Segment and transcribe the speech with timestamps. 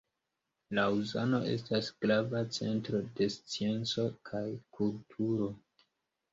[0.77, 4.45] Laŭzano estas grava centro de scienco kaj
[4.81, 5.55] kulturo.